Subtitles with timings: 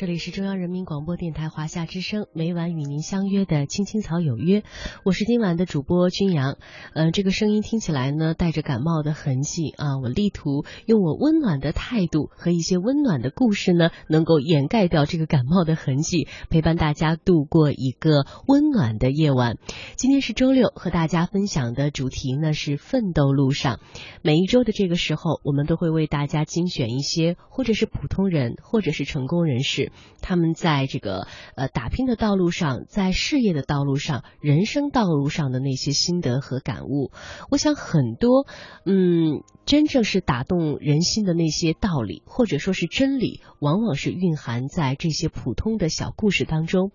[0.00, 4.60] 这里是中央人民广播电台华夏之声，每晚与您相约的《青青草有约》，
[5.04, 6.56] 我是今晚的主播君阳。
[6.94, 9.98] 嗯，这个声音听起来呢，带着感冒的痕迹啊。
[10.02, 19.58] 我力图用我温暖的态度和一些温暖的故事呢，能够掩盖掉这个感冒的痕迹，陪伴大家度过一个温暖的夜晚。
[19.96, 23.80] 今天是周六，和大家分享的主题呢是奋斗路上。
[24.22, 29.44] 每一周的这个时候，我们都会为大家精选一些，或者是普通人，或者是成功。
[29.44, 29.89] 人士，
[30.20, 31.26] 他们在这个
[31.56, 37.10] 呃打拼的道路上，在事业的道路上，人生道路上的那些心得和感悟，
[37.50, 38.46] 我想很多，
[38.84, 46.90] 嗯，真正是打动人心的那些道理，或者说是真理，往往是蕴含在这些普通的小故事当中。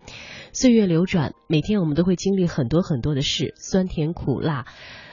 [0.54, 4.66] 岁月流转，每天我们都会经历很多很多的事，酸甜苦辣。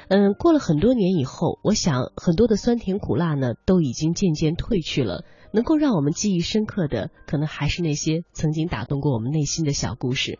[0.08, 5.24] 嗯，过了很多年以后，我想很多的酸甜苦辣呢，都已经渐渐褪去了。
[5.52, 10.38] 能够让我们记忆深刻的，可能还是那些曾经打动过我们内心的小故事。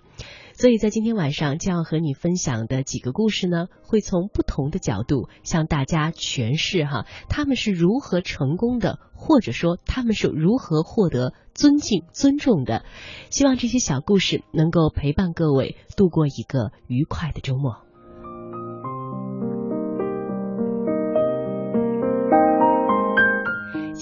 [0.55, 12.85] 所以在今天晚上将要和你分享的几个故事呢，会从不同的角度向大家诠释哈，他们是如何成功的，或者说他们是如何获得尊敬、尊重的。
[13.31, 17.92] 希望这些小故事能够陪伴各位度过一个愉快的周末。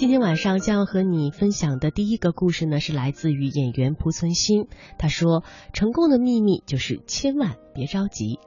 [0.00, 4.66] 今天晚上将要和你分享的第一个故事呢，是来自于演员濮存昕。
[4.98, 8.38] 他说：“成功的秘密就是千万别着急。”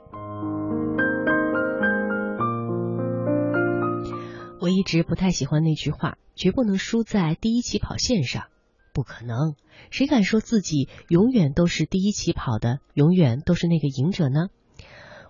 [4.60, 8.46] 我一直不太喜欢那句话：“绝不能输在第一起跑线上。”
[8.92, 9.54] 不可能，
[9.92, 14.48] 谁敢说自己永远都是第一起跑的，永远都是那个赢者呢？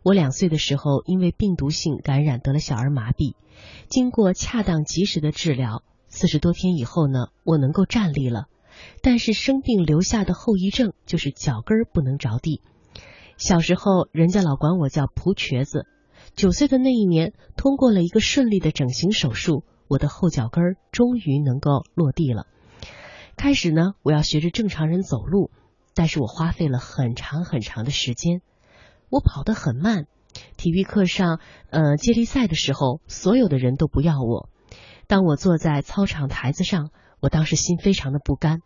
[0.03, 3.35] 我两岁的时候，因为病毒性感染得了小儿麻痹，
[3.89, 5.83] 经过恰当及时的治疗。
[6.15, 8.45] 四十多天以后呢，我能够站立了，
[9.01, 12.61] 但是生病留下的后遗症就是脚跟不能着地。
[13.35, 15.87] 小时候人家老管我叫蒲瘸子，
[16.35, 22.45] 九岁的那一年，通过了一个顺利的整形手术，我的后脚跟终于能够落地了。
[23.35, 25.49] 开始呢，我要学着正常人走路，
[25.95, 28.43] 但是我花费了很长很长的时间，
[29.09, 30.05] 我跑得很慢。
[30.57, 31.39] 体育课上，
[31.71, 34.47] 呃，接力赛的时候，所有的人都不要我。
[35.07, 38.59] 当我坐在操场台子上，我当时心非常的不甘。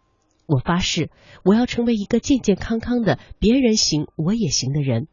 [0.45, 1.09] 我发誓，
[1.43, 5.07] 我要成为一个健健康康的、别人行我也行的人。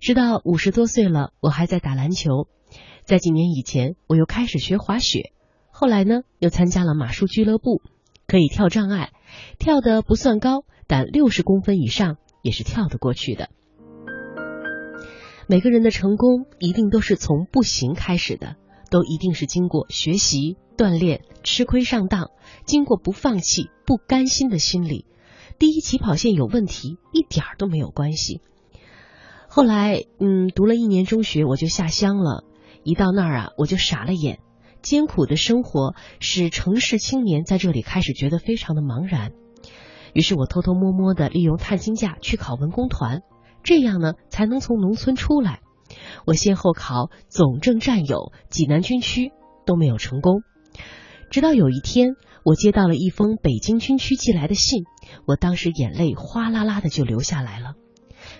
[0.00, 2.46] 直到五十多岁了，我还在打篮球。
[3.04, 5.32] 在几年以前，我又开始学滑雪。
[5.70, 7.82] 后来呢，又参加了马术俱乐部，
[8.26, 9.12] 可以跳障碍，
[9.58, 13.48] 跳的不算高，但六十公分以上也是跳得过去的。
[15.48, 18.56] 每个人的成功，一定都是从不行开始的。
[18.94, 22.30] 都一定是经过学习、锻炼、吃亏上当，
[22.64, 25.04] 经过不放弃、不甘心的心理。
[25.58, 28.40] 第一起跑线有问题，一点儿都没有关系。
[29.48, 32.44] 后来，嗯，读了一年中学，我就下乡了。
[32.84, 34.38] 一到那儿啊，我就傻了眼。
[34.80, 39.32] 艰苦的生活使城市青年在这里开始觉得非常的茫然。
[40.12, 43.22] 于是我偷偷摸摸的利用探亲假去考文工团，
[43.64, 45.62] 这样呢，才能从农村出来。
[46.26, 49.32] 我先后考总政战友、济南军区
[49.66, 50.42] 都没有成功，
[51.30, 54.84] 直到有一天，我接到了一封北京军区寄来的信，
[55.26, 57.74] 我当时眼泪哗啦啦的就流下来了。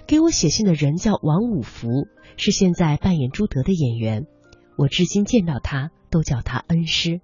[0.06, 1.88] 给我写信的人叫王五福，
[2.37, 4.26] 是现在扮演朱德的演员，
[4.76, 7.21] 我至今见到他都叫他恩师。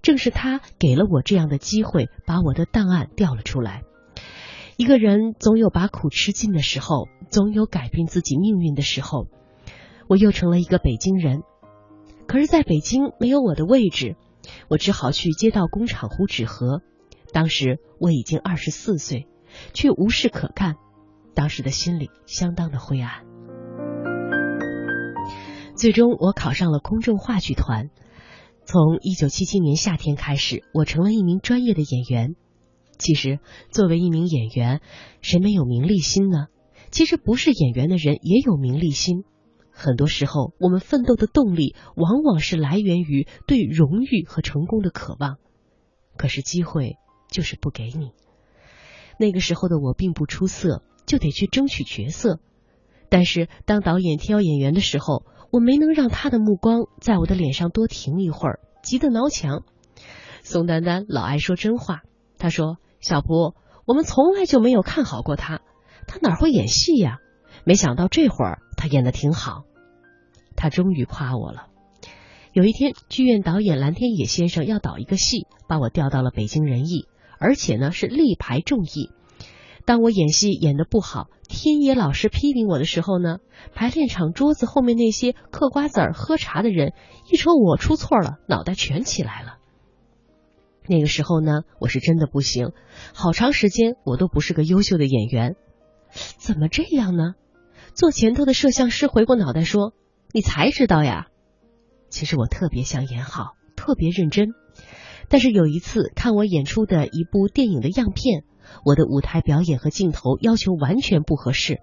[0.00, 3.82] 正是他给了我这样的机会，把我的档案调了出来。
[4.76, 9.26] 一个人总有把苦吃尽的时候，总有改变自己命运的时候。
[10.12, 11.42] 我又成了一个北京人，
[12.26, 14.16] 可是在北京没有我的位置，
[14.68, 16.82] 我只好去街道工厂糊纸盒。
[17.32, 19.26] 当时我已经二十四岁，
[19.72, 20.74] 却无事可干，
[21.32, 23.24] 当时的心里相当的灰暗。
[25.76, 27.88] 最终我考上了空政话剧团，
[28.66, 32.36] 从一九七七年夏天开始，我成了一名专业的演员。
[32.98, 33.38] 其实
[33.70, 34.82] 作为一名演员，
[35.22, 36.48] 谁没有名利心呢？
[36.90, 39.24] 其实不是演员的人也有名利心。
[39.82, 45.38] 很多时候，我们奋斗的动力往往是来源于对荣誉和成功的渴望，
[46.16, 46.98] 可是机会
[47.32, 48.12] 就是不给你。
[49.18, 52.38] 那个时候的我并不出色，就得去争取角色。
[53.08, 59.64] 但是当导演挑演员的时候，我没能让他的目光在我的脸上多停一会儿，急得挠墙。
[60.44, 62.02] 宋丹丹老爱说真话，
[62.38, 65.60] 她说：“小蒲，我们从来就没有看好过他，
[66.06, 67.18] 他哪会演戏呀？
[67.64, 69.62] 没想到这会儿。”他演的挺好，
[70.56, 71.66] 他终于夸我了。
[72.52, 77.06] 有一天，剧院导演蓝天野先生要导一个戏，把我调到了北京人艺，
[77.38, 79.10] 而且呢是力排众议。
[79.84, 83.38] 当我演戏演得不好，天野老师批评我的时候呢，
[83.74, 86.92] 排练场桌子后面那些嗑瓜子儿、喝茶的人，
[87.30, 89.56] 一瞅我出错了，脑袋全起来了。
[90.86, 92.72] 那个时候呢，我是真的不行，
[93.14, 95.56] 好长时间我都不是个优秀的演员。
[96.38, 97.34] 怎么这样呢？
[97.94, 99.94] 坐前头的摄像师回过脑袋说
[100.32, 101.28] ：“你才知道呀。”
[102.10, 104.48] 其实我特别想演好，特别认真。
[105.28, 108.44] 但是有一次看我演出的一部电影的样片。
[108.84, 111.80] 我的舞台表演和镜头要求完全不合适。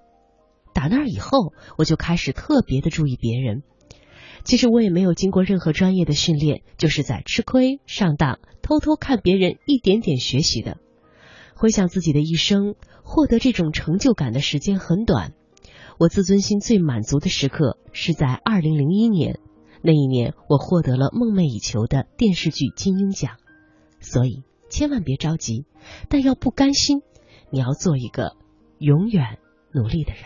[0.74, 3.64] 打那以后，我就开始特别的注意别人。
[4.44, 10.78] 其实我也没有经过任何专业的训练，就是在吃亏上当，偷偷看别人一点点学习的。
[11.54, 15.34] 回想自己的一生，获得这种成就感的时间很短。
[16.00, 19.40] 我自尊心最满足的时刻是在二零零一年，
[19.84, 23.38] 那一年我获得了梦寐以求的电视剧金鹰奖。
[24.00, 24.44] 所以。
[24.72, 25.66] 千万别着急，
[26.10, 27.02] 但要不甘心，
[27.50, 28.38] 你要做一个
[28.78, 29.40] 永远
[29.72, 30.22] 努力的人。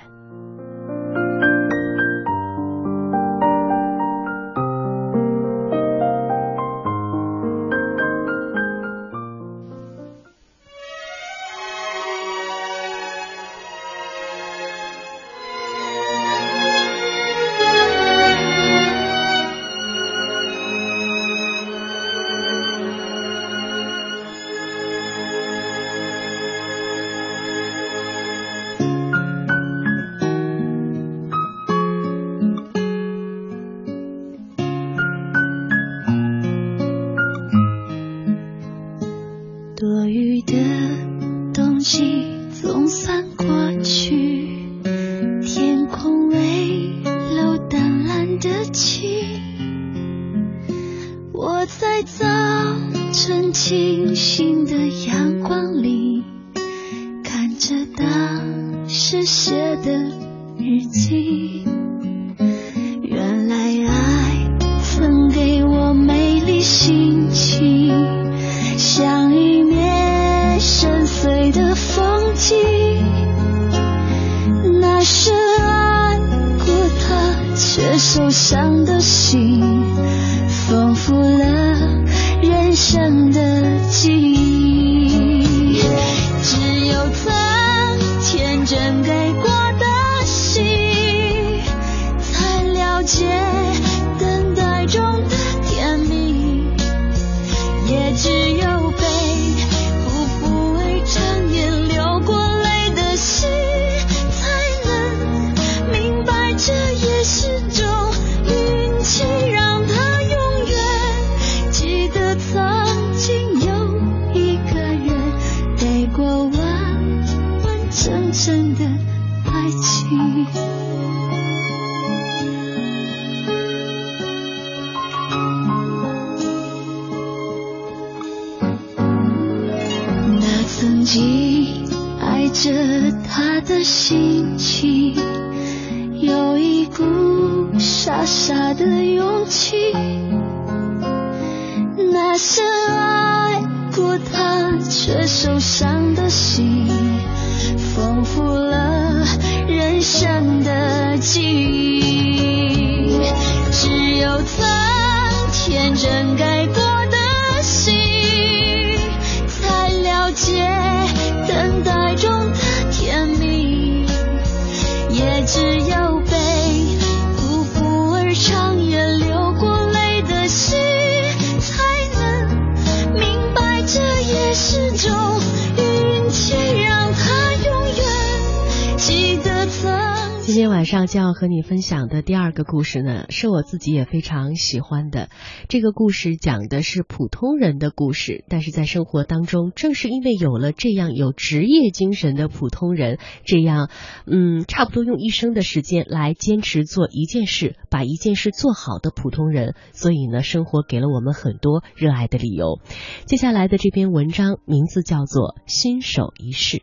[181.44, 185.30] 和你分享的第二个故事呢，是我自己也非常喜欢的。
[185.68, 193.90] 这个故事讲的是普通人的故事，但是在生活当中，正是因为有了这样有职业精神的普通人，这样
[194.26, 202.80] 嗯，差不多用一生的时间来坚持做一件事，把一件事做好的普通人，所以呢，生活给了我们很多热爱的理由。
[203.26, 206.78] 接下来的这篇文章名字叫做《新手一世》。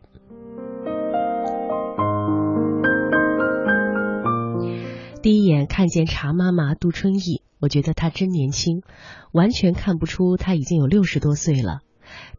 [5.21, 8.81] 第一眼看见茶妈妈杜春义，我觉得她真年轻，
[9.31, 11.81] 完全看不出她已经有六十多岁了。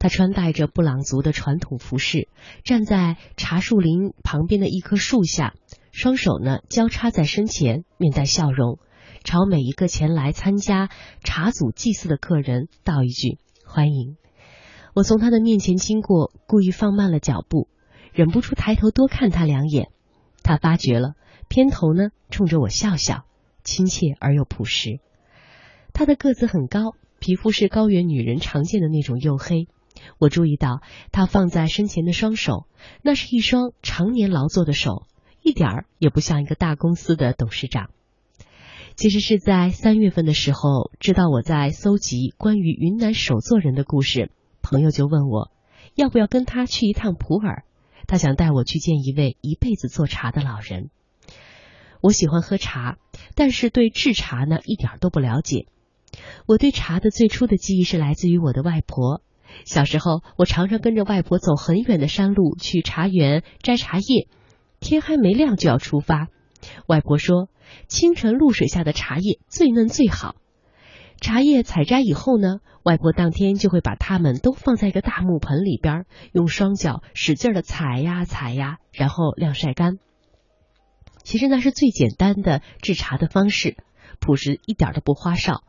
[0.01, 2.29] 她穿戴着布朗族的传统服饰，
[2.65, 5.55] 站在茶树林旁边的一棵树下，
[5.93, 8.81] 双手呢交叉在身前，面带笑容，
[9.23, 10.91] 朝每一个前来参加
[11.23, 14.17] 茶祖祭祀的客人道一句欢迎。
[14.93, 17.69] 我从他的面前经过，故意放慢了脚步，
[18.13, 19.87] 忍不住抬头多看他两眼。
[20.43, 21.15] 他发觉了，
[21.53, 23.27] 偏头呢冲着我笑笑，
[23.63, 25.01] 亲切而又朴实。
[25.93, 29.69] 他的个子很高，皮肤是高原女人常见的那种黝黑。
[30.19, 30.81] 我注意到
[31.11, 32.65] 他放在身前的双手，
[33.03, 35.05] 那是一双常年劳作的手，
[35.43, 37.91] 一点儿也不像一个大公司的董事长。
[38.97, 44.31] 其实是在三月份的时候，知道我在搜集关于云南手作人的故事，
[44.63, 45.51] 朋友就问我
[45.95, 47.65] 要不要跟他去一趟普洱，
[48.07, 50.89] 他想带我去见一位一辈子做茶的老人。
[52.03, 52.99] 我喜欢喝茶，
[53.37, 55.67] 但是对制茶呢一点都不了解。
[56.47, 59.23] 我对茶的最初的记忆是来自于我的外婆。
[59.65, 64.27] 小时候，我常常跟着外婆走很远的山路去茶园摘茶叶，
[64.81, 66.29] 天还没亮就要出发。
[66.87, 67.49] 外婆说，
[67.87, 70.35] 清晨露水下的茶叶最嫩最好。
[71.21, 79.99] 茶叶采摘以后呢，外婆当天就会把它们都放在一个大木盆里边，用双脚使劲的踩呀踩呀，然后晾晒干。
[81.23, 83.77] 其实那是最简单的制茶的方式，
[84.21, 85.65] 朴实一点都不花哨，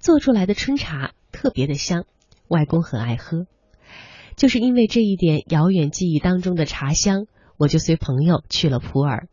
[0.00, 2.04] 做出来的春茶特别的香。
[2.48, 3.46] 外公很爱喝，
[4.36, 9.26] 就是因为这一点遥远记忆当中的茶香，我就随朋友去了普洱。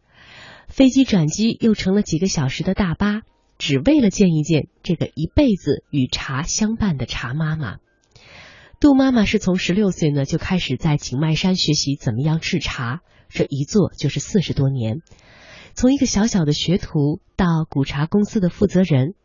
[0.68, 3.22] 飞机转机又乘了几个小时的大巴，
[3.60, 7.77] 只为了见一见这个一辈子与茶相伴的茶妈妈。
[8.80, 15.01] 杜妈妈是从十六岁呢就开始在景迈山学习怎么样制茶，这一做就是四十多年。
[15.75, 19.15] 从一个小小的学徒到古茶公司的负责人，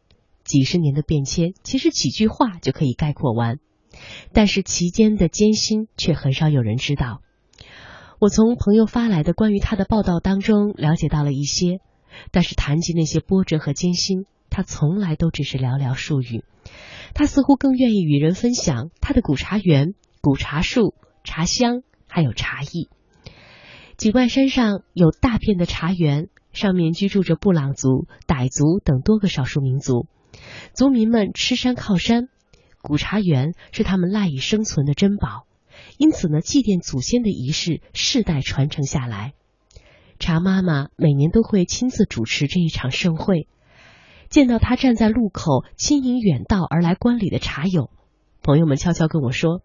[0.44, 3.58] 几十年的变迁，其实几句话就可以概括完。
[4.32, 7.20] 但是其间的艰辛却很少有人知道。
[8.18, 11.78] 我从朋友发来的关于他的报道当中了解到了一些，
[12.32, 16.44] 但是谈及那些波折和艰辛，他从来都只是寥寥数语。
[17.14, 22.88] 他似乎更愿意与人分享他的古茶园、古茶树、茶香，还有茶艺。
[23.96, 30.06] 景迈山上有大片的茶园，上面居住着布朗族、傣族等多个少数民族，
[30.72, 32.28] 族民们吃山靠山。
[32.80, 35.46] 古茶园是他们赖以生存的珍宝，
[35.98, 39.34] 因此呢，祭奠祖先的仪式世代传承下来。
[40.20, 43.48] 茶妈妈每年都会亲自主持这一场盛会。
[44.30, 47.90] 见到她站在路口，亲迎远道而来观礼的茶友，
[48.42, 49.62] 朋友们悄悄跟我说，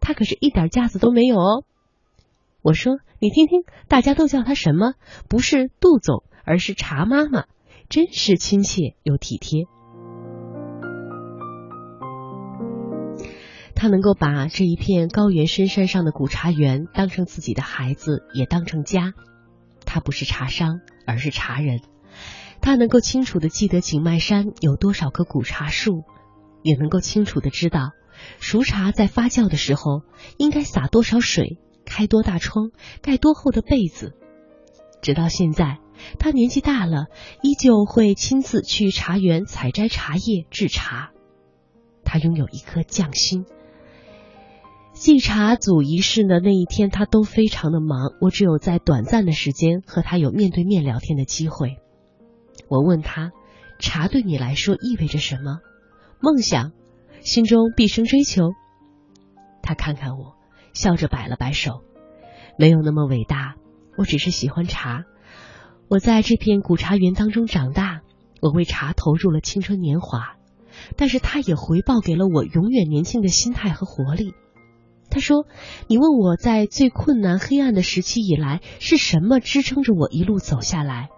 [0.00, 1.64] 她可是一点架子都没有哦。
[2.62, 4.94] 我说，你听听，大家都叫他什么？
[5.28, 7.46] 不是杜总，而是茶妈妈，
[7.88, 9.64] 真是亲切又体贴。
[13.74, 19.12] 他能够把这一片高原深山上的古茶园当成自己的孩子，也当成家。
[19.84, 21.80] 他不是茶商，而是茶人。
[22.60, 26.04] 他能够清楚的记得景迈山有多少棵古茶树，
[26.62, 27.90] 也能够清楚的知道
[28.38, 30.02] 熟茶在发酵的时候
[30.38, 31.58] 应该洒多少水，
[31.92, 32.70] 开多大窗，
[33.02, 34.14] 盖多厚的被子。
[35.02, 35.78] 直到现在，
[36.18, 37.08] 他年纪大了，
[37.42, 41.10] 依旧会亲自去茶园采摘茶叶制茶。
[42.02, 43.44] 他拥有一颗匠心。
[44.94, 48.14] 祭茶祖仪式的那一天，他都非常的忙。
[48.22, 51.76] 我只有在短暂的时间和他有面对面聊天的机会。
[52.68, 53.32] 我问他，
[53.78, 55.58] 茶对你来说意味着什么？
[56.22, 56.72] 梦想，
[57.20, 58.52] 心中毕生追求。
[59.62, 60.36] 他看看我，
[60.72, 61.82] 笑着摆了摆手，
[62.58, 63.54] 没有那么伟大。
[63.96, 65.04] 我只是喜欢茶。
[65.88, 68.00] 我在这片古茶园当中长大，
[68.40, 70.36] 我为茶投入了青春年华，
[70.96, 74.32] 但是他也回报给了我永远年轻的心态和活力。
[75.10, 75.46] 他说
[75.88, 81.10] ：“你问我在最困难、黑暗的时期以来是什么支撑着我一路走下来？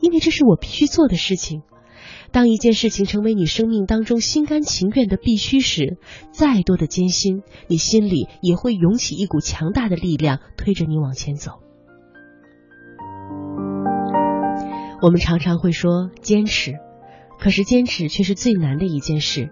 [0.00, 1.62] 因为这是我必须做的事情。
[2.30, 5.98] 当一件事情成为你生命当中心甘情愿的必须时，
[6.32, 11.52] 再多的艰辛，你心里也会涌起一股强大的力量，推着你往前走。
[15.00, 16.74] 我们常常会说坚持，
[17.38, 19.50] 可是坚持却是最难的一件事，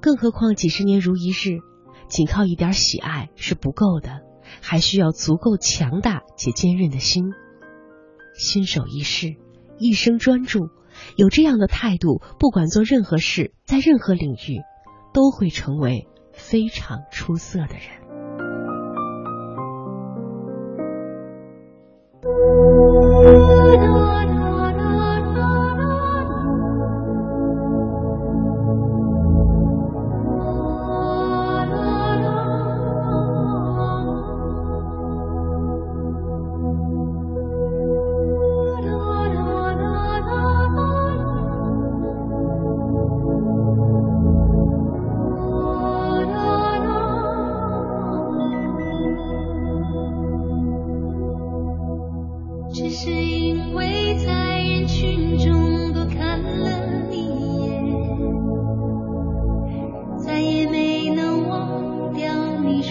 [0.00, 1.58] 更何况几十年如一日。”
[2.06, 4.20] 仅靠一点喜爱是不够的，
[4.60, 7.32] 还需要足够强大且坚韧的心。
[8.38, 9.36] 心守一世，
[9.78, 10.68] 一生专注，
[11.16, 14.62] 有这样的态度，不管做任何事，在任何领域，
[15.12, 18.04] 都会成为非常出色的人。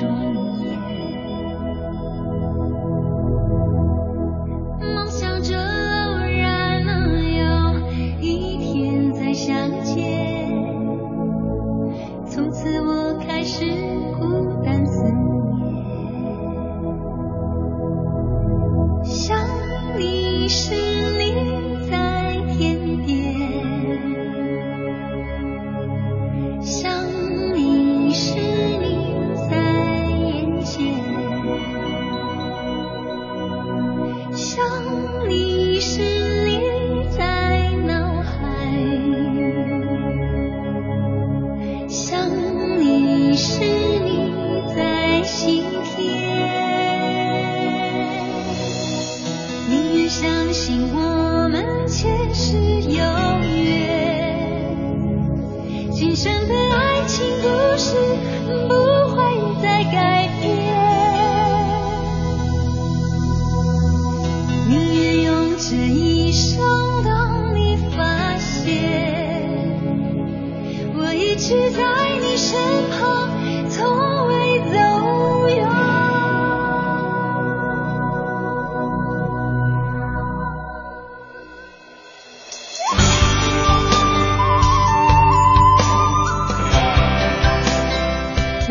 [0.03, 0.42] shine.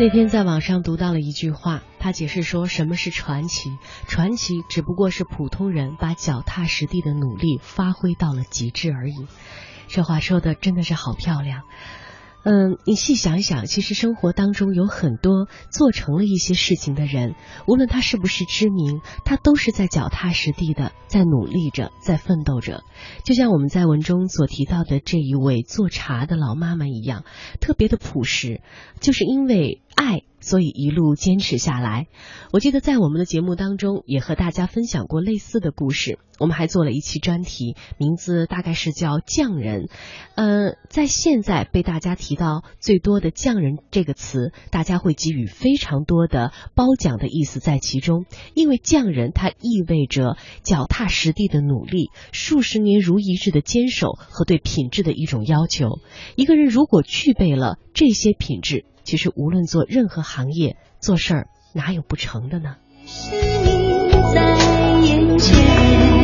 [0.03, 3.69] 那天在网上读到了一句话，他解释说什么是传奇？
[4.05, 9.13] 传奇只不过是普通人把脚踏实地的努力发挥到了极致而已。
[9.87, 11.61] 这话说的真的是好漂亮。
[12.45, 22.83] 嗯，你细想一想，其实生活当中有很多做成了一些事情的人，无论他是不是知名，他都是在脚踏实地的在努力着，在奋斗着。
[23.23, 27.23] 就像我们在文中所提到的这一位做茶的老妈妈一样，
[27.61, 28.61] 特别的朴实，
[28.99, 30.23] 就是因为爱。
[30.41, 32.07] 所以一路坚持下来，
[32.51, 36.19] 我记得在我们的节目当中也和大家分享过类似的故事。
[36.37, 39.87] 我们还做了一期专题，名字大概是叫“匠人”。
[40.35, 56.01] 呃，在现在被大家提到最多的“匠人”这个词，大家会给予非常多的褒奖的意思在其中，因为匠人它意味着脚踏实地的努力，数十年如一日的坚守和对品质的一种要求。
[56.35, 62.77] 一个人如果具备了这些品质，其实无论做任何行业，做事儿哪有不成的呢？
[63.05, 64.57] 是你在
[65.01, 66.22] 眼前。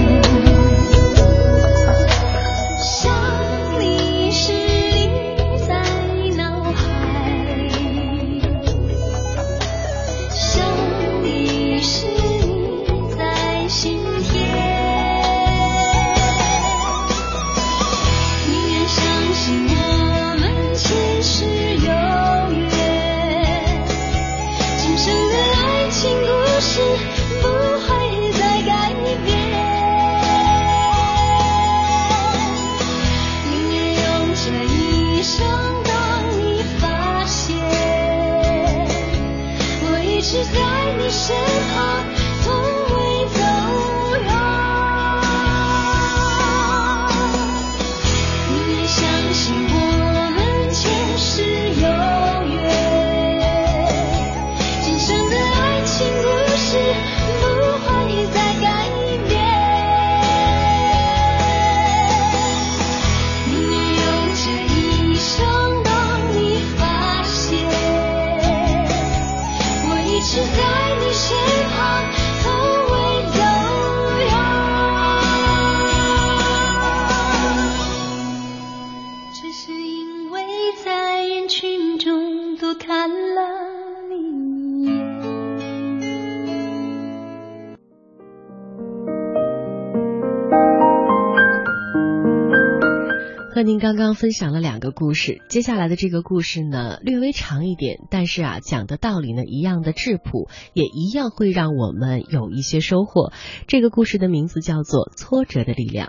[93.80, 103.32] 刚刚分享了两个故事，接下来的这个故事呢略微长一点，但是啊讲的道理呢一样的质朴，也一样会让我们有一些收获。
[103.68, 106.08] 这个故事的名字叫做《挫折的力量》。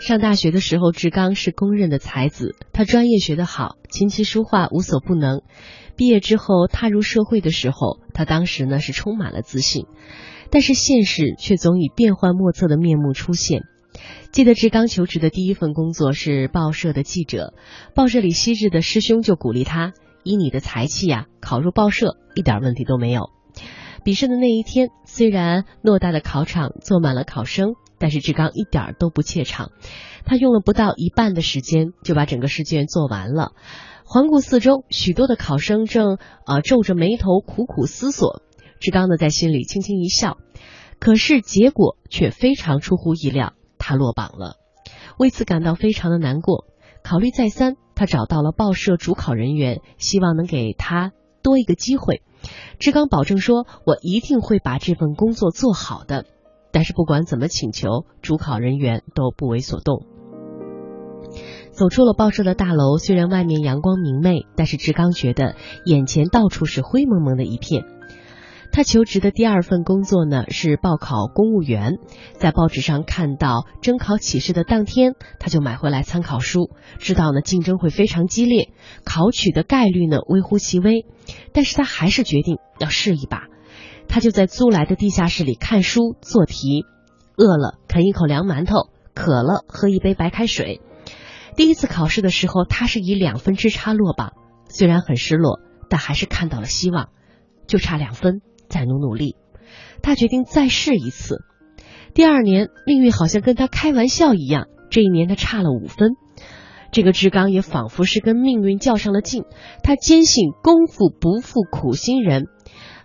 [0.00, 5.42] 上大学的时候，志刚是公认的才子，他专业学得好，琴棋书画无所不能。
[5.96, 9.86] 毕业之后踏入社会的时候，他当时呢是充满了自信，
[10.50, 13.62] 但是现实却总以变幻莫测的面目出现。
[14.36, 17.54] 记得志刚求职的第一份工作是报社的记者，
[17.94, 19.94] 报社里昔日的师兄就鼓励他
[20.24, 23.30] ：“以你的才气呀，考入报社一点问题都没有。”
[24.04, 29.70] 笔试的那一天，虽然偌大的考场坐满了考生，但是志刚一点都不怯场，
[30.26, 33.52] 他用了不到一半的时间就把整个试卷做完了。
[34.04, 38.42] 环顾四周，许多的考生正啊皱着眉头苦苦思索，
[38.80, 40.36] 志刚呢在心里轻轻一笑，
[41.00, 43.54] 可是结果却非常出乎意料。
[43.88, 44.56] 他落榜了，
[45.16, 46.64] 为此感到非常的难过。
[47.04, 52.20] 考虑再三，他找到了报社主考人员，希望能给他多一个机会。
[52.80, 56.24] 志刚保证说：“我一定会把这份工作做好的。”
[56.72, 60.04] 但是不管怎么请求，主考人员都不为所动。
[61.70, 67.84] 走出了报社的大楼，虽然外面阳光明媚，但是志刚觉得眼前到处是灰蒙蒙的一片。
[68.76, 71.94] 他求职的第二份工作呢是报考公务员，
[72.34, 81.06] 在报纸上看到征考启事的当天，他就买回来参考书，知道呢竞争会非常激烈，考取的概率呢微乎其微，
[81.54, 83.44] 但是他还是决定要试一把。
[84.08, 86.84] 他就在租来的地下室里看书做题，
[87.38, 90.82] 饿了啃一口凉馒头，渴了喝一杯白开水。
[91.56, 94.34] 第一次考试的时候，他是以两分之差落榜，
[94.68, 97.08] 虽然很失落，但还是看到了希望，
[97.66, 98.42] 就差两分。
[98.68, 99.36] 再努努力，
[100.02, 101.44] 他决定再试一次。
[102.14, 106.12] 第二年，命运好像跟他开玩笑一样，这一年他差了五分。
[106.92, 109.44] 这个志刚也仿佛是跟命运较上了劲。
[109.82, 112.46] 他坚信功夫不负苦心人，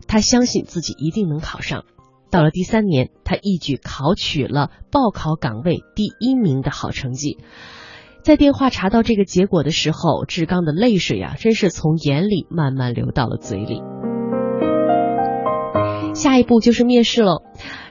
[0.08, 1.84] 他相信自己一定能考上。
[2.30, 7.38] 到了第三年，他一举考取了报考岗位第一名的好成绩。
[8.24, 13.82] 在电话查到这个结果的时候，志刚的泪水啊，真是从眼里慢慢流到了嘴里。
[16.14, 17.42] 下一步就是面试喽。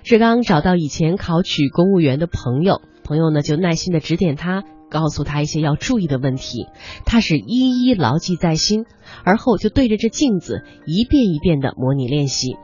[0.02, 6.66] 志刚找到以前考取公务员的朋友，朋友呢就耐心的指点他，告诉他一些要注意的问题，
[7.04, 8.84] 他是一一牢记在心，
[9.24, 12.56] 而后就对着这镜子一遍一遍的模拟练习。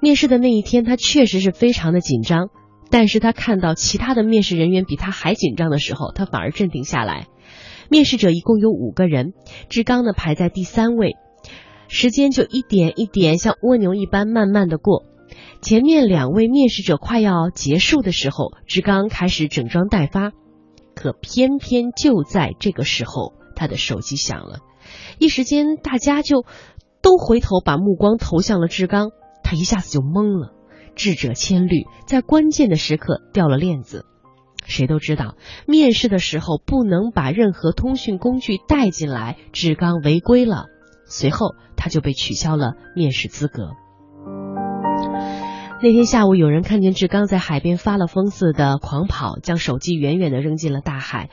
[0.00, 2.48] 面试的那一天，他确实是非常的紧张，
[2.90, 7.26] 但是他看到其他的面试人员比他还紧张的时候，他反而镇定下来。
[7.90, 9.32] 面试者一共有五个人，
[9.68, 11.16] 志刚呢排在第三位。
[11.88, 15.04] 时间就一点一点像蜗牛一般慢慢的过，
[15.60, 20.32] 前面两位面试者快要结束的时候，志刚开始整装待发，
[20.94, 24.58] 可偏偏就在这个时候，他的手机响了，
[25.18, 26.44] 一时间大家就
[27.00, 29.10] 都回头把目光投向了志刚，
[29.42, 30.52] 他一下子就懵了，
[30.94, 34.04] 智者千虑，在关键的时刻掉了链子。
[34.66, 40.66] 谁都知道，面试的时候不能把任何通讯工具带进来，志刚违规了。
[41.08, 43.72] 随后，他就被取消了面试资格。
[45.80, 51.30] 那天下午，有人看见志刚在海边发了疯似的狂跑，将手机远远的扔进了大海。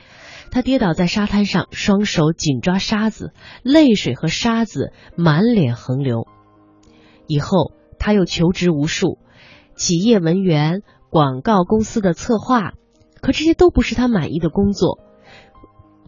[0.52, 3.32] 他跌倒在沙滩上，双手紧抓沙子，
[3.64, 6.28] 泪水和沙子满脸横流。
[7.26, 9.18] 以后，他又求职无数，
[9.74, 12.74] 企业文员、广告公司的策划，
[13.20, 15.00] 可这些都不是他满意的工作。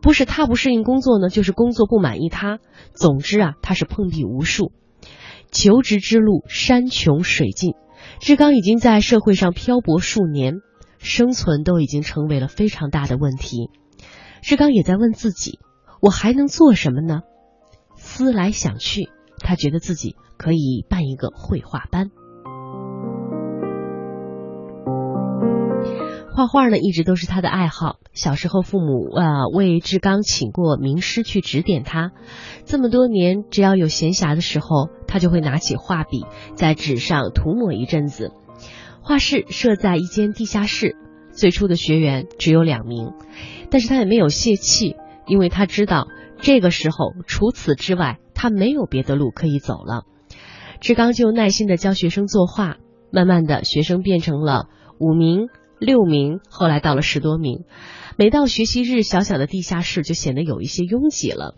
[0.00, 2.58] 不是他不适应工作呢，就是工作不满意他。
[2.94, 4.72] 总之啊，他是碰壁无数，
[5.50, 7.74] 求职之路山穷水尽。
[8.20, 10.54] 志刚已经在社会上漂泊数年，
[10.98, 13.70] 生存都已经成为了非常大的问题。
[14.42, 15.58] 志刚也在问自己：
[16.00, 17.22] 我还能做什么呢？
[17.96, 19.08] 思来想去，
[19.38, 22.10] 他觉得自己可以办一个绘画班。
[26.38, 27.96] 画画呢，一直都是他的爱好。
[28.12, 32.12] 小时候，父母啊为志刚请过名师去指点他。
[32.64, 38.30] 这么多年，只要有闲暇的时候，他就会拿起画笔，在纸上涂抹一阵子。
[39.02, 40.94] 画室设在一间地下室，
[41.32, 43.14] 最初的学员只有两名，
[43.68, 44.94] 但是他也没有泄气，
[45.26, 46.06] 因为他知道
[46.40, 50.04] 这个时候除此之外，他没有别的路可以走了。
[50.80, 52.76] 志刚就耐心的教学生作画，
[53.10, 54.68] 慢慢的，学生变成了
[55.00, 55.48] 五名。
[55.80, 57.64] 六名，后来到了十多名。
[58.16, 61.54] 每到学习日，小小的地下室就显得有一些拥挤了。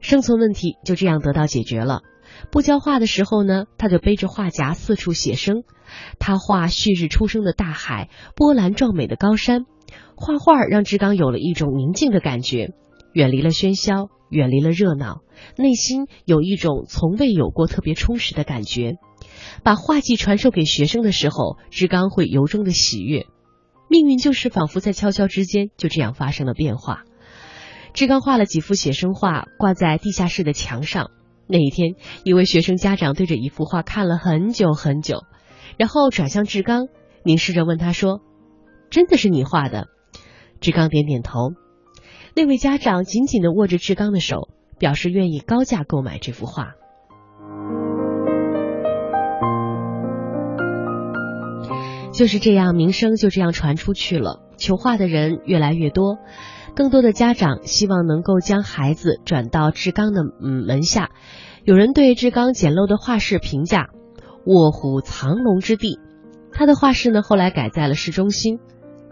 [0.00, 2.02] 生存问题就这样得到解决了。
[2.52, 5.64] 不教画的时候呢，他就背着画夹四处写生。
[6.18, 9.66] 他画旭日初升的大海，波澜壮美的高山。
[10.14, 12.70] 画画让志刚有了一种宁静的感觉，
[13.12, 15.22] 远离了喧嚣，远离了热闹，
[15.58, 18.94] 内心有一种从未有过特别充实的感觉。
[19.64, 23.26] 把画技传授给学生的时候，志刚会由衷的喜悦。
[23.90, 27.02] 命运就是仿佛在悄悄之间就这样发生了变化。
[27.92, 31.10] 志刚画了几幅写生画，挂在地下室的墙上。
[31.48, 35.24] 那一天，一位学生家长对着一幅画看了很久很久，
[35.76, 36.86] 然后转向志刚，
[37.24, 38.20] 凝视着问他说
[38.90, 39.88] ：“真的是你画的？”
[40.62, 41.50] 志刚点点头。
[42.36, 44.48] 那位家长紧紧的握着志刚的手，
[44.78, 46.74] 表示愿意高价购买这幅画。
[52.12, 54.40] 就是这样，名声就这样传出去了。
[54.56, 56.18] 求画的人越来越多，
[56.74, 61.10] 更多的家长希望能够将孩子转到志刚的嗯门下。
[61.64, 63.88] 有人对志刚简陋的画室评价：
[64.44, 65.98] 卧虎藏龙之地。
[66.52, 68.58] 他的画室呢，后来改在了市中心。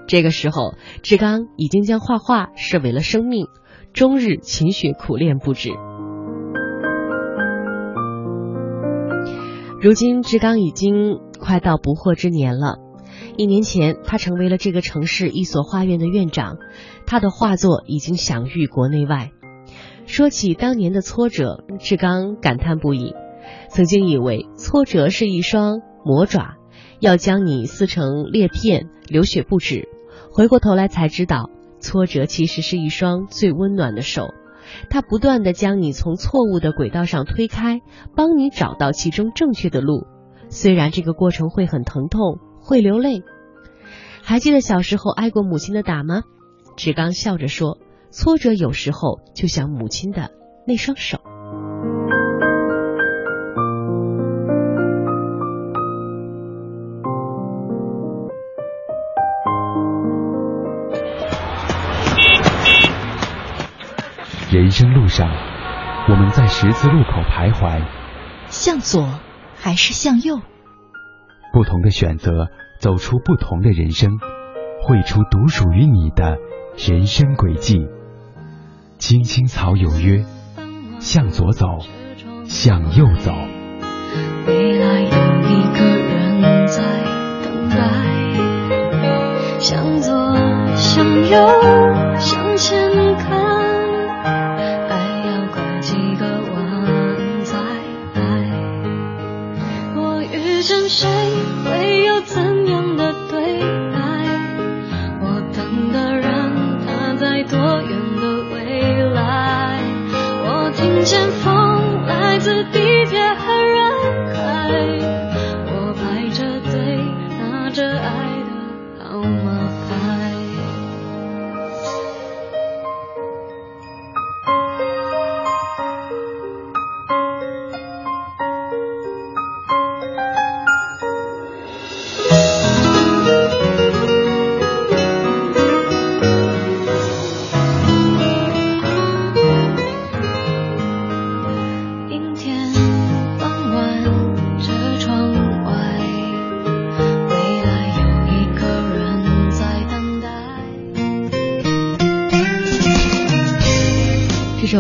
[0.06, 3.46] 这个时候，志刚已经将画画视为了生命，
[3.92, 5.70] 终日勤学苦练不止。
[9.80, 12.87] 如今，志刚已经快到不惑之年了。
[13.38, 16.56] 一年前，他成为了这个城市一所画院的院长。
[17.06, 19.30] 他的画作已经享誉国内外。
[20.06, 23.14] 说起当年的挫折，志刚感叹不已。
[23.68, 26.56] 曾经以为挫折是一双魔爪，
[26.98, 29.88] 要将你撕成裂片，流血不止。
[30.32, 31.48] 回过头来才知道，
[31.78, 34.34] 挫折其实是一双最温暖的手，
[34.90, 37.82] 它不断地将你从错误的轨道上推开，
[38.16, 40.08] 帮你找到其中正确的路。
[40.48, 42.40] 虽然这个过程会很疼痛。
[42.68, 43.22] 会流泪，
[44.22, 46.24] 还记得小时候挨过母亲的打吗？
[46.76, 47.78] 志刚笑着说
[48.12, 50.32] ：“挫折有时候就像母亲的
[50.66, 51.18] 那双手。”
[64.52, 65.26] 人生路上，
[66.10, 67.82] 我们在十字路口徘徊，
[68.48, 69.18] 向左
[69.56, 70.42] 还是向右？
[71.58, 74.20] 不同的选择，走出不同的人生，
[74.80, 76.36] 绘出独属于你的
[76.76, 77.88] 人生轨迹。
[78.98, 80.24] 青青草有约，
[81.00, 81.66] 向左走，
[82.44, 83.32] 向右走。
[84.46, 86.80] 未来有一个人在
[87.42, 87.76] 等待，
[89.58, 90.14] 向左，
[90.76, 91.38] 向右，
[92.20, 93.47] 向前看。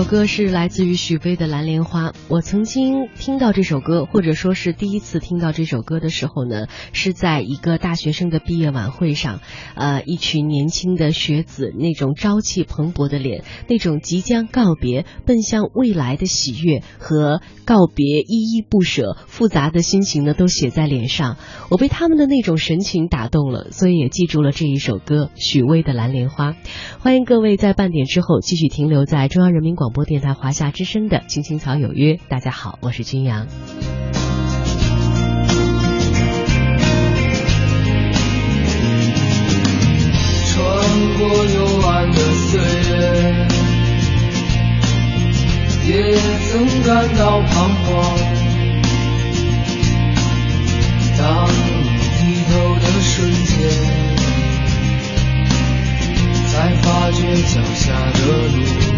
[0.08, 2.08] 歌是来自于许巍的《蓝莲花》。
[2.28, 9.40] 我曾经听到这首歌，或者说是第一次听到这首歌的时候呢，是在一个大学生的毕业晚会上，
[9.74, 21.36] 呃，一群年轻的学子那种朝气蓬勃的脸，那种即将告别、奔向未来的喜悦和告别依依不舍、复杂的心情呢，都写在脸上。
[21.70, 26.52] 我被他们的那种神情打动了，所以也记住了这一首歌，许巍的《蓝莲花》。
[26.98, 32.14] 欢迎各位在半点之后继续停留在中央人民广播电台华夏之声的《青青草有约》。
[32.28, 33.46] 大家好，我是君阳。
[40.50, 40.64] 穿
[41.18, 43.46] 过幽暗的岁月，
[45.86, 45.92] 也
[46.50, 47.48] 曾感到彷
[47.84, 47.86] 徨。
[51.16, 51.58] 当你
[52.18, 53.56] 低头的瞬间，
[56.46, 58.97] 才发觉脚下的路。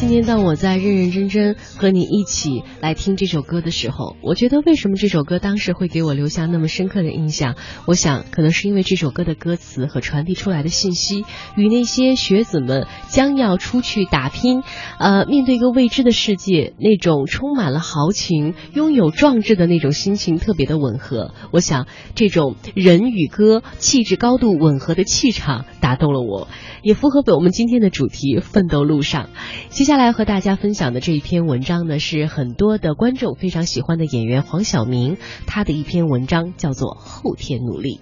[0.00, 7.54] 今天当我在认认真真和你一起来听这首歌的时候，我觉得为什么这首歌当时会给我留下那么深刻的印象？
[7.86, 14.62] 我想可能是因为这首歌的歌词和传递出来的信息，与那些学子们将要出去打拼，
[14.98, 21.34] 呃，面对一个未知的世界，那种充满了豪情、拥有壮志的那种心情特别的吻合。
[21.52, 26.48] 我想这种人与歌气质高度吻合的气场打动了我，
[26.82, 29.28] 也符合我们今天的主题——奋斗路上。
[29.68, 35.16] 接接下来和大家分享的这一篇文章呢，是很多的观众非常喜欢的演员黄晓明，
[35.48, 37.98] 他的一篇文章叫做《后天努力》。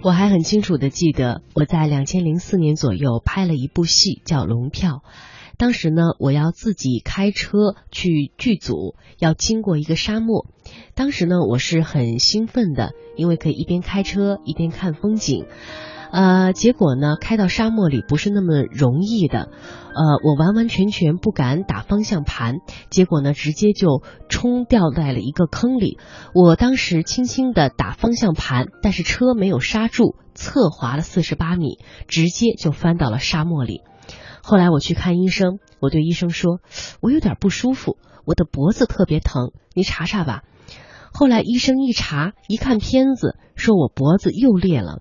[0.00, 5.02] 我还很清楚的记得，我在两千零四年左右拍了一部戏叫《龙票》，
[5.56, 10.46] 当时呢，我要自己开车去剧组，要经过一个沙漠。
[10.94, 15.46] 当时呢，我是很兴奋的，因为可以一边开车一边看风景。
[16.12, 19.48] 呃，结果呢，开到沙漠里不是那么容易的，
[19.94, 22.56] 呃，我完完全全不敢打方向盘，
[22.90, 25.98] 结果呢，直接就冲掉在了一个坑里。
[26.34, 33.80] 我当时轻轻的打方向盘，但是车没有刹住，侧滑了四十八米，直接就翻到了沙漠里。
[34.42, 36.60] 后来我去看医生，我对医生说，
[37.00, 37.96] 我有点不舒服，
[38.26, 40.42] 我的脖子特别疼，你查查吧。
[41.12, 44.98] 后来医生一查，一看片子，说我脖子又裂了，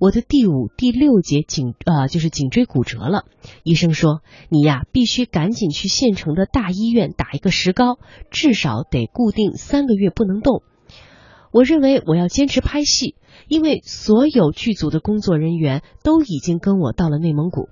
[0.00, 3.24] 我的第五、第六节颈呃就是颈椎骨折了。
[3.62, 7.98] 医生说你呀必须赶紧去县城的大医院打一个石膏，
[8.30, 10.62] 至少得固定三个月不能动。
[11.52, 13.14] 我认为我要坚持拍戏，
[13.46, 17.68] 因为所有剧组的工作人员都已经跟我到了内蒙古。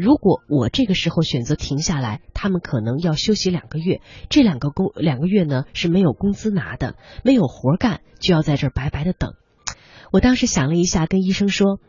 [0.00, 4.00] 如果我这个时候选择停下来，他们可能要休息两个月。
[4.30, 9.34] 这两个工两个月呢是没有工资拿的，没有活干，就要在这儿白白的等。
[10.10, 11.80] 我当时想了一下，跟医生说：“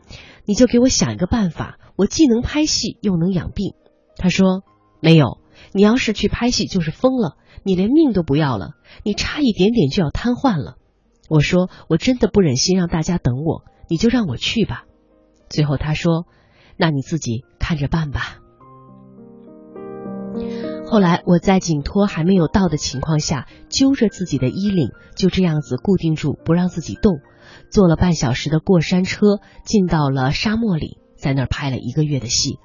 [0.44, 3.72] 你就给我想一个办法，我既能拍戏又能养病。”
[4.18, 4.62] 他说
[5.00, 5.38] ：“没有，
[5.72, 10.76] 你要是去拍戏就是疯了，你连命都不要了，你差一点点就要瘫痪了。”
[11.30, 14.84] 我说：“我真的不忍心让大家等我，你就让我去吧。”
[15.48, 16.26] 最后他说。
[16.78, 18.38] 那你自己看着办吧。
[20.84, 27.20] 后来我在颈托还没有到的情况下，揪着自己的衣领，就这样子固定住，不让自己动。
[27.70, 32.58] 坐了半小时的过山车，进到了沙漠里，在那儿拍了一个月的戏。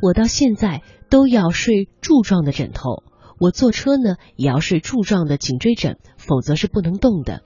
[0.00, 3.02] 我到现在都要睡柱状的枕头，
[3.40, 7.42] 我坐车呢也要睡柱状的颈椎枕，否则是不能动的。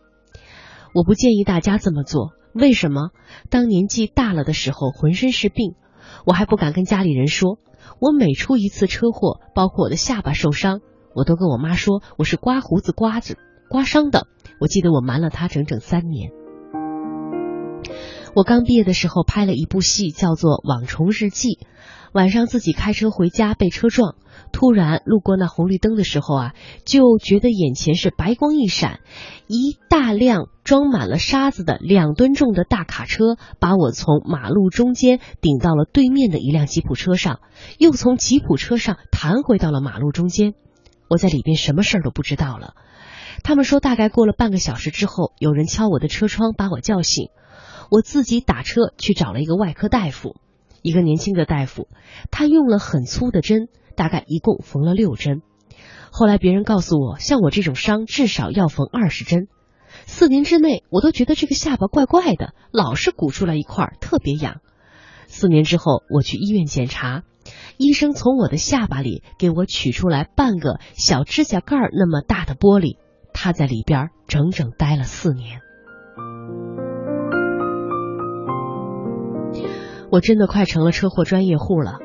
[0.94, 3.10] 我不建议大家这么做，为什么？
[3.48, 5.76] 当年纪大了的时候，浑身是病，
[6.26, 7.58] 我还不敢跟家里人说。
[7.98, 10.80] 我每出一次车祸，包括我的下巴受伤，
[11.14, 13.36] 我都跟我妈说我是刮胡子刮子
[13.68, 14.26] 刮伤的。
[14.60, 16.30] 我记得我瞒了她整整三年。
[18.32, 21.48] 我刚毕业的时候拍了一部戏，叫做《网虫日记》。
[22.12, 24.14] 晚上自己开车回家被车撞，
[24.52, 29.00] 突然路过那红绿灯的时候啊，就觉得眼前是白光一闪，
[29.48, 37.40] 一大辆装满了沙子的两吨重的大卡车把我从马路中间顶到了对面的一辆吉普车上，
[37.78, 40.54] 又从吉普车上弹回到了马路中间。
[41.08, 42.74] 我在里边什么事儿都不知道了。
[43.42, 47.28] 他们说大概过了半个小时之后，有人敲我的车窗把我叫醒，
[47.90, 50.36] 我自己打车去找了一个外科大夫。
[50.82, 51.88] 一个年轻的大夫，
[52.30, 55.42] 他用了很粗的针，大概一共缝了六针。
[56.10, 59.48] 后来别人告诉我，像我这种伤至少要缝二十针。
[60.06, 64.60] 四年之内，我都觉得这个下巴怪怪的，老是鼓出来一块，特别痒。
[65.26, 67.24] 四年之后，我去医院检查，
[67.76, 72.96] 医生从我的下巴里给我取出来半个小指甲盖那么大的玻璃，
[73.34, 75.60] 他在里边整整待了四年。
[80.10, 81.98] 我真的快成了车祸专业户了。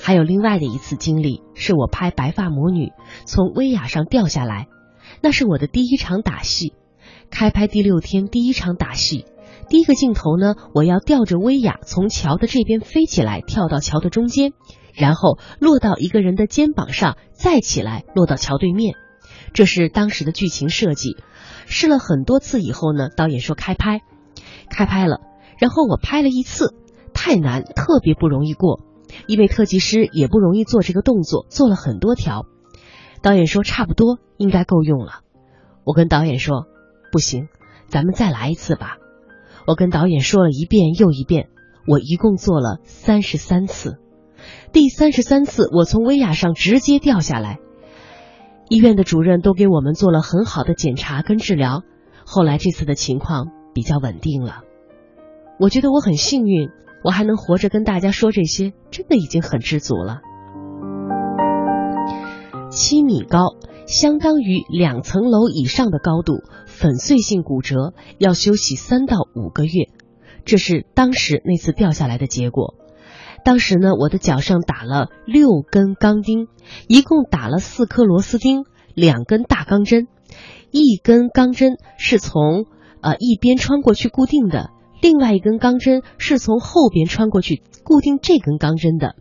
[0.00, 2.86] 还有另外的一次经历，是我拍《白发魔女》
[3.24, 4.68] 从威亚上掉下来，
[5.20, 6.74] 那是我的第一场打戏。
[7.30, 9.24] 开拍第六天，第一场打戏，
[9.68, 14.52] 第一个镜头呢，我要吊着威亚从桥的这边飞起来，跳到桥的中间，
[14.94, 18.94] 然后落到一个人的肩膀上，再起来落到桥对面。
[19.54, 21.16] 这是当时的剧情设计。
[21.66, 24.00] 试了很多次以后呢，导演说开拍，
[24.68, 25.20] 开拍了，
[25.58, 26.74] 然后我拍了一次。
[27.24, 28.80] 太难，特别不容易过，
[29.28, 32.46] 因为特技师也不容易做这个动作，做了很多条。
[33.22, 35.20] 导演说差不多应该够用了，
[35.84, 36.66] 我跟导演说
[37.12, 37.46] 不行，
[37.86, 38.96] 咱们再来一次吧。
[39.68, 41.48] 我跟导演说了一遍又一遍，
[41.86, 44.00] 我一共做了三十三次。
[44.72, 47.60] 第三十三次，我从威亚上直接掉下来，
[48.68, 51.84] 医院的主任都给我们做了很好的检查跟治疗，
[52.26, 54.64] 后来这次的情况比较稳定了。
[55.60, 56.70] 我觉得我很幸运。
[57.04, 60.20] 我还能活着跟大家说这些，真的已经很知足了。
[62.70, 63.40] 七米高，
[63.86, 69.88] 相当于两层楼以上的高度，粉碎性骨折，要休息三到五个月。
[70.44, 72.74] 这是当时那次掉下来的结果。
[73.44, 76.48] 当时呢，我的脚上打了六根钢钉，
[76.88, 80.06] 一共打了四颗螺丝钉，两根大钢针，
[80.70, 82.66] 一根钢针是从
[83.02, 84.70] 呃一边穿过去固定的。
[85.02, 89.16] 另外一根钢针是从后边穿过去固定这根钢针的。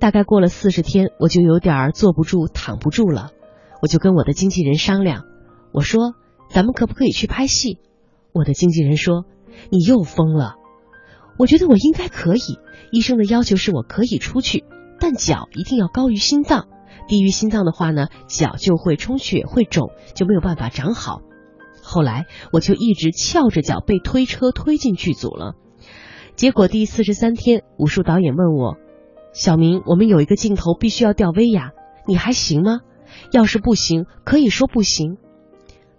[0.00, 3.30] 大概过了四十天，我就有点坐不住、躺不住了。
[3.80, 5.22] 我就跟我的经纪人商量，
[5.72, 6.14] 我说
[6.50, 7.78] ：“咱们可不可以去拍戏？”
[8.34, 9.24] 我的经纪人说
[9.70, 10.56] ：“你又疯了。”
[11.38, 12.58] 我觉得我应该可以。
[12.90, 14.64] 医生的要求是我可以出去，
[14.98, 16.66] 但脚一定要高于心脏，
[17.06, 21.22] 低于心脏的话呢，脚就会充血、会肿，就没有办法长好。
[21.82, 25.54] 后来我就一直翘着脚被推车推进剧组了。
[26.36, 28.76] 结果第四十三天，武术导演问我
[29.34, 31.72] ：“小明，我们有一个镜头必须要吊威亚，
[32.06, 32.80] 你还行吗？
[33.32, 35.18] 要是不行，可以说不行。”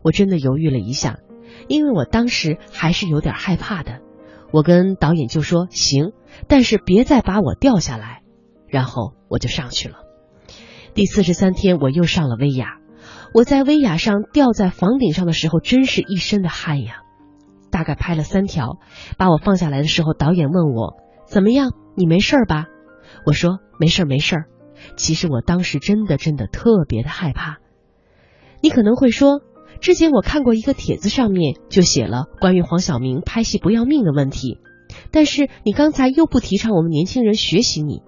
[0.04, 1.20] 我真的犹豫了一下，
[1.68, 4.00] 因为我当时还是有点害怕的。
[4.52, 6.12] 我跟导演就说：“行，
[6.48, 8.24] 但是别再把我吊下来。”
[8.68, 9.98] 然后我就上去了。
[10.94, 12.81] 第四十三天，我又上了威亚。
[13.34, 17.04] 我在威亚上吊在房顶上的时候，真是一身的汗呀。
[17.72, 18.78] 大概拍了三条，
[19.18, 21.72] 把我放下来的时候，导演问我怎么样？
[21.96, 22.66] 你没事儿吧？
[23.26, 24.46] 我说没事儿没事儿。
[24.98, 27.60] 其实我当时真的真的特别的害怕。
[28.62, 29.40] 你可能会说，
[29.80, 34.60] 之前我看过一个帖子，上面就写了关于黄晓明拍戏不要命的问题。
[35.10, 38.02] 但是你刚才又不提倡我们年轻人学习你。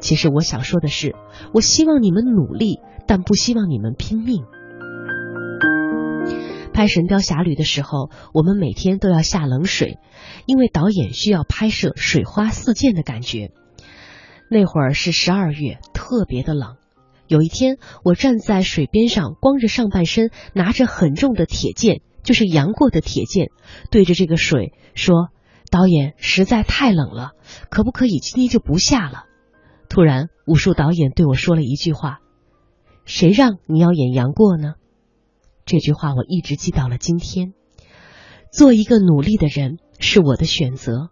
[0.00, 1.14] 其实我想说的是，
[1.54, 4.44] 我希望你们努力，但不希望你们拼命。
[6.76, 9.98] 拍《神雕侠侣》的时候，我们每天都要下冷水，
[10.44, 13.50] 因为导演需要拍摄水花四溅的感觉。
[14.50, 16.76] 那会儿是十二月，特别的冷。
[17.28, 23.48] 有一天，我站在水边上，光着上半身，拿着很重的铁剑，就是杨过的铁剑，
[23.90, 25.30] 对着这个水说
[25.72, 27.30] ：“导演，实在太冷了，
[27.70, 29.24] 可不可以今天就不下了？”
[29.88, 32.18] 突然，武术导演对我说了一句话
[33.06, 34.74] ：“谁让你要演杨过呢？”
[35.66, 37.52] 这句话我一直记到了今天。
[38.52, 41.10] 做一个努力的人是我的选择。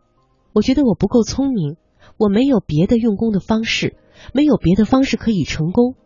[0.53, 1.77] 我觉得我不够聪明，
[2.17, 3.97] 我没有别的用功的方式，
[4.33, 5.97] 没有别的方式可以成功。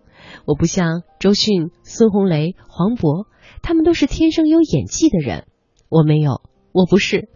[0.46, 3.26] 我不像周迅、孙红雷、黄渤，
[3.62, 5.46] 他们都是天生有演技的人。
[5.90, 6.40] 我没有，
[6.72, 7.28] 我不是，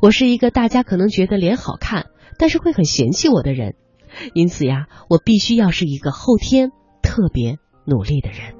[0.00, 2.06] 我是一个大家可能觉得脸好看，
[2.38, 3.74] 但是会很嫌弃我的人。
[4.34, 6.70] 因此呀，我必须要是一个后天
[7.02, 8.59] 特别努力的人。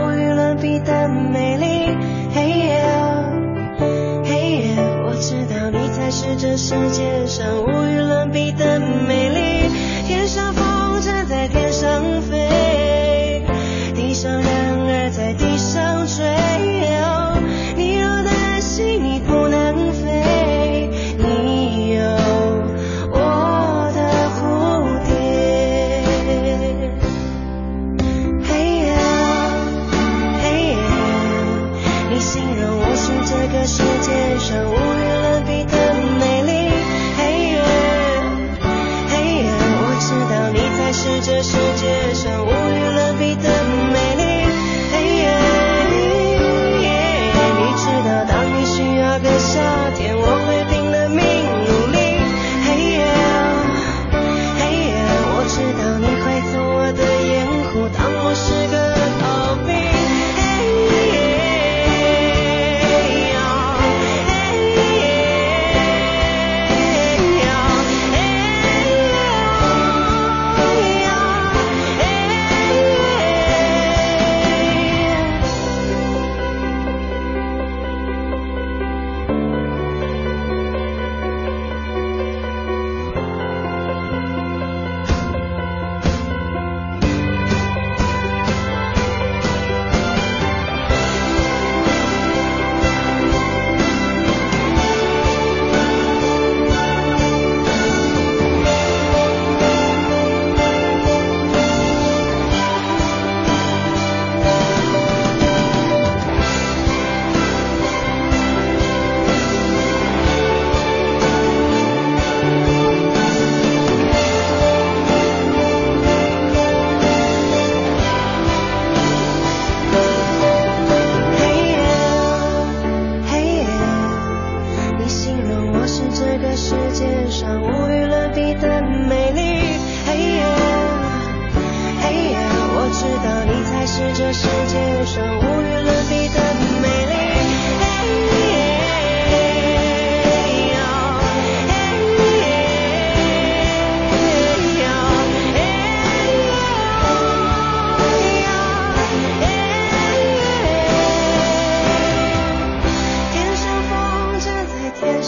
[6.41, 7.80] 这世界上无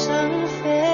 [0.05, 0.92] 想飞。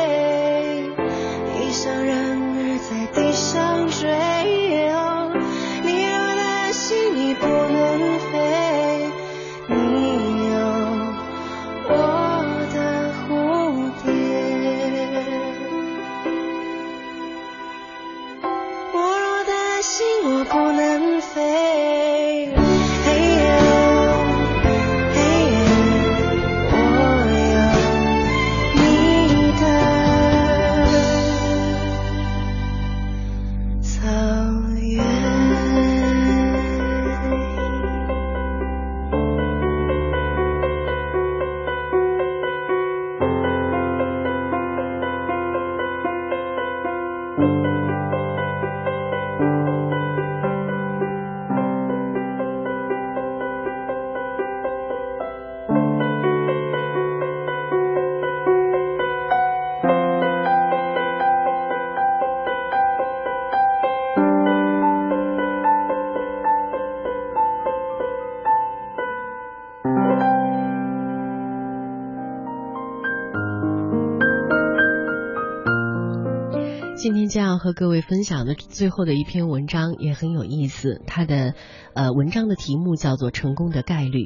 [77.69, 81.53] 和各位分享的最后的一篇文章也很有意思，它的
[81.93, 84.25] 呃文章的题目叫做《成功的概率》。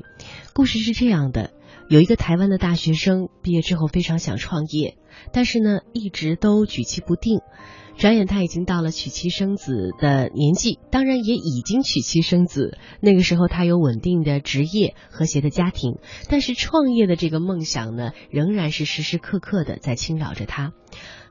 [0.53, 1.51] 故事是这样的：
[1.89, 4.95] 有一个台湾的大学生毕业之后非常想创业，
[5.33, 7.41] 但是呢一直都举棋不定。
[7.97, 12.77] 转眼他已经到了娶妻生子的年纪，当然也已经娶妻生子。
[13.01, 15.97] 那个时候他有稳定的职业、和谐的家庭，
[16.29, 20.71] 但是创业的这个梦想呢，仍然是时时刻刻的在侵扰着他。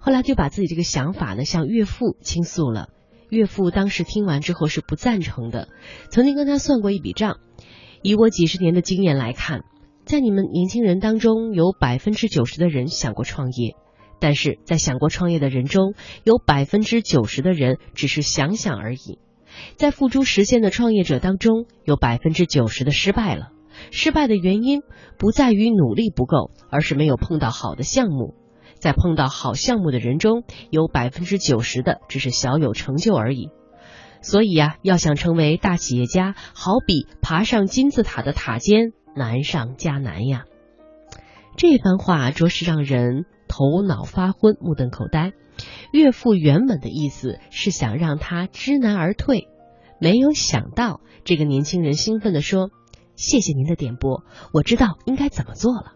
[0.05, 2.89] 后来就把自己这个想法呢向岳父倾诉了，
[3.31, 5.69] 岳父当时听完之后是不赞成的，
[6.11, 7.39] 曾经跟他算过一笔账，
[8.03, 9.61] 以我几十年的经验来看，
[10.05, 13.77] 在你们年轻人当中有百分之九十的人想过创业。
[14.19, 15.95] 但是在想过创业的人中，
[16.25, 19.19] 有百分之九十的人只是想想而已。
[19.77, 23.51] 在付诸实现的创业者当中，有百分之九十的失败了。
[23.91, 24.83] 失败的原因
[25.19, 28.35] 不在于努力不够，而是没有碰到好的项目。
[28.83, 33.49] 在碰到好项目的人中，有百分之九十的只是小有成就而已。
[34.23, 40.47] 所以呀，要想成为大企业家，好比爬上金字塔的塔尖，难上加难呀。
[41.57, 43.25] 这番话着实让人。
[43.55, 45.33] 头脑发昏，目瞪口呆。
[45.93, 49.49] 岳父原本的意思是想让他知难而退，
[50.01, 52.71] 没有想到这个年轻人兴奋地说
[53.15, 54.25] ：“谢谢您的点拨，
[54.55, 55.93] 我知道应该怎么做了。”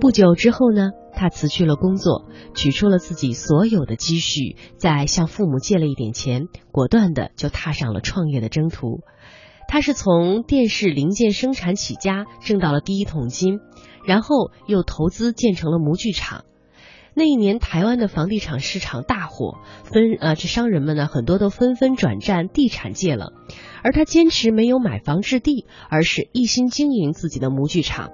[0.00, 9.00] 不久之后呢，他辞去了工作，取出了自己所有的积蓄，再向父母借了一点钱，果断的就踏上了创业的征途。
[9.68, 13.58] 他是从电视零件生产起家，挣到了第一桶金。
[14.06, 16.44] 然后又投资建成了模具厂。
[17.12, 23.32] 那一年，台湾的房地产市场大火，分呃，这商人们呢，很多都纷纷转战地产界了。
[23.82, 28.10] 而他坚持没有买房置地，而是一心经营自己的模具厂。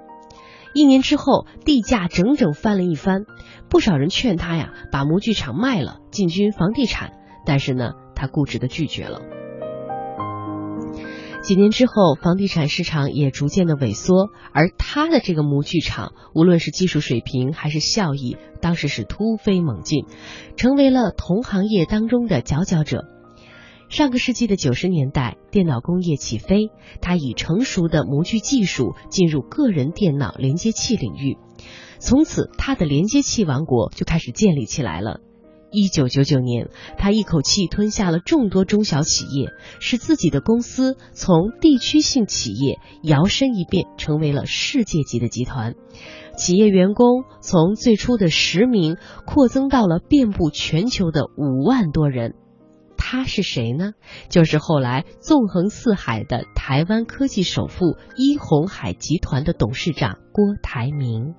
[0.74, 3.24] 一年之后，地价整整翻了一番，
[3.68, 7.12] 不少人劝他呀，把模具厂卖了，进军房地产。
[7.44, 9.20] 但是呢，他固执的拒绝了。
[11.42, 20.06] 几年之后，房地产市场也逐渐的萎缩，而他的这个模具厂，无论是技术水平还是效益，当时是突飞猛进，
[20.56, 23.08] 成为了同行业当中的佼佼者。
[23.92, 26.70] 上个世纪的九十年代，电脑工业起飞，
[27.02, 31.36] 他以成熟的模具技术进入个人电脑连接器领域，
[31.98, 35.20] 从此他的连接器王国就开始建立起来了。
[35.70, 45.74] 一九九九年，他一口气吞下了众多中小企业，使自己的公司从地区性企业摇身一变成为了世界级的集团。
[46.38, 52.36] 企业员工从最初的十名扩增到了遍布全球的五万多人。
[53.04, 53.94] 他是谁呢？
[54.30, 61.34] 就是后来纵横四海的台湾科技首富伊鸿海集团的董事长郭台铭。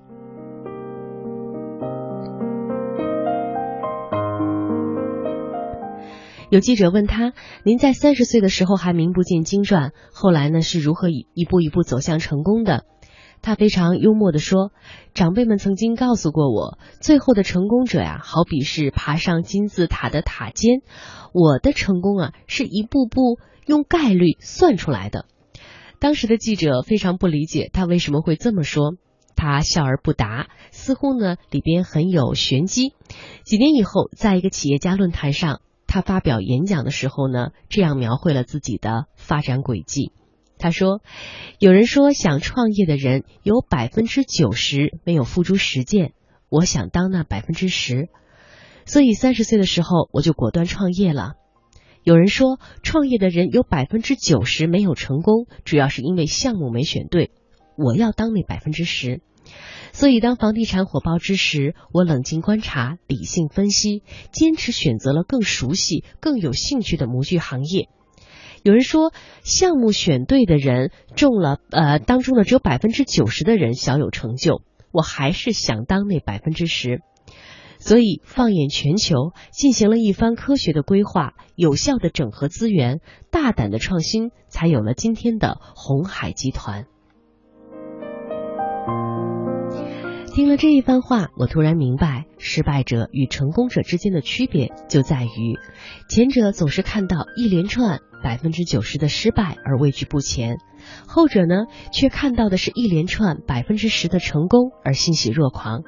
[6.50, 7.32] 有记者问他
[7.64, 12.84] ：“您在三十岁的时候还名不见经传，后来呢是如何一一步一步走向成功的？”
[13.44, 14.72] 他非常幽默地说
[15.12, 20.80] ：“长辈们曾经告诉过我，最后的成功者呀，好比是爬上金字塔的塔尖，
[21.34, 25.26] 我的成功啊，是一步步用概率算出来的。”
[26.00, 28.94] 当时的记者非常不理解他为什么会这么说，
[29.36, 32.94] 他笑而不答，似乎呢里边很有玄机。
[33.44, 35.60] 几年以后，在一个企业家论坛上。
[35.86, 40.10] 他发表演讲的时候呢，这样描绘了自己的发展轨迹。
[40.64, 41.02] 他说
[41.60, 46.14] ：“有人说想创业的人有百分之九十没有付诸实践，
[46.48, 48.08] 我想当那百分之十，
[48.86, 51.34] 所以三十岁的时候我就果断创业了。
[52.02, 57.30] 有人说创业的人有百分之九十没有成功，主要是因为项目没选对，
[57.76, 59.20] 我要当那百分之十。”
[59.92, 64.02] 所以，当房地产火爆之时，我冷静观察、理性分析，
[64.32, 67.90] 坚持选择了更熟悉、更有兴趣的模具行业。
[68.64, 69.12] 有人说，
[69.42, 74.62] 项目选对的人中了，呃，当中的只有百分之九十的人小有成就。
[74.90, 77.02] 我还是想当那百分之十。
[77.78, 83.00] 所以，放眼全球，进行了一番科学的规划，有效的整合资源，
[83.30, 86.86] 大胆的创新，才有了今天的红海集团。
[90.32, 95.58] 听了这一番话，我突然明白，失败者与成功者之间的区别就在于，
[96.08, 100.56] 前者总是看到一连串百分之九十的失败而畏惧不前，
[101.06, 105.82] 后者呢，却看到的是一连串百分之十的成功而欣喜若狂。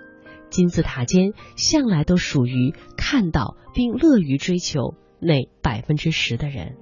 [0.51, 6.77] 金字塔尖向来都属于看到并乐于追求那百分之十的人。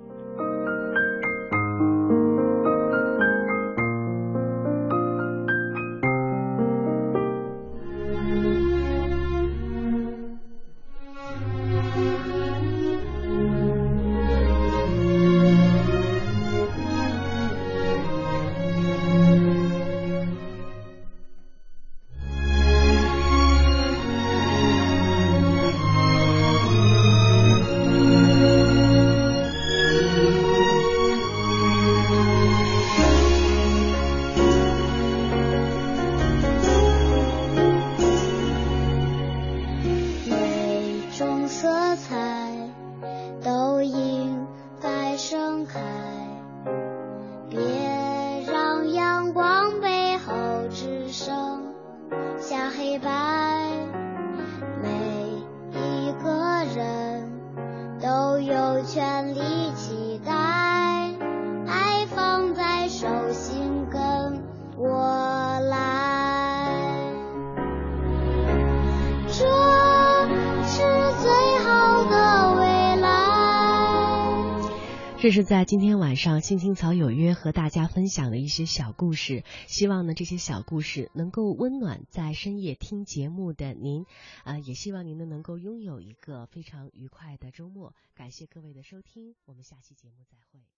[75.44, 84.06] 在今天晚上《青青草有约》和大家分享的一些小故事，希望呢这些小故事能够温暖在深夜听节目的您，
[84.44, 87.94] 啊，也希望您呢能够拥有一个非常愉快的周末。
[88.14, 90.73] 感谢各位的收听，我们下期节目再会。